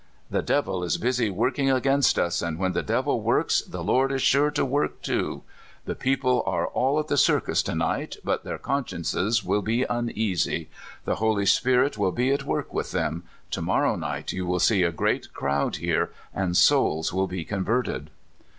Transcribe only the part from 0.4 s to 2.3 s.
devil is busy working against